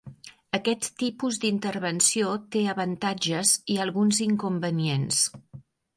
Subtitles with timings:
[0.59, 5.25] Aquest tipus d'intervenció té avantatges i alguns inconvenients.